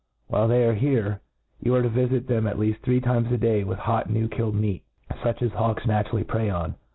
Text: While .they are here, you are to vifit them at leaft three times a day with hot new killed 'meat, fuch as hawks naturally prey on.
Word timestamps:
While 0.29 0.47
.they 0.47 0.63
are 0.65 0.73
here, 0.73 1.21
you 1.61 1.75
are 1.75 1.83
to 1.83 1.87
vifit 1.87 2.25
them 2.25 2.47
at 2.47 2.55
leaft 2.57 2.79
three 2.79 2.99
times 3.01 3.31
a 3.31 3.37
day 3.37 3.63
with 3.63 3.77
hot 3.77 4.09
new 4.09 4.27
killed 4.27 4.55
'meat, 4.55 4.81
fuch 5.11 5.43
as 5.43 5.51
hawks 5.51 5.85
naturally 5.85 6.23
prey 6.23 6.49
on. 6.49 6.73